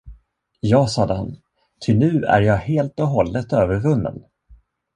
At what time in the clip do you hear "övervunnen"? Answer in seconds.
3.53-4.23